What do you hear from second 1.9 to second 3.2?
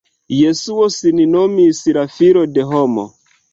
la "filo de homo".